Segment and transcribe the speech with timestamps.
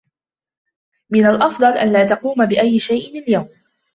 [1.09, 3.49] من الأفضل ألا تقوم بأي شيء اليوم.